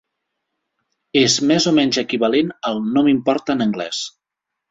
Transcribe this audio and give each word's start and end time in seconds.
És 1.21 1.35
més 1.51 1.67
o 1.71 1.75
menys 1.81 2.01
equivalent 2.03 2.51
al 2.71 2.81
"no 2.95 3.05
m'importa" 3.09 3.59
en 3.59 3.65
anglès. 3.69 4.01